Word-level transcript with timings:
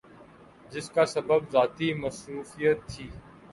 جس 0.71 0.89
کا 0.91 1.05
سبب 1.05 1.41
ذاتی 1.51 1.93
مصروفیت 1.95 2.77
تھی۔ 2.89 3.07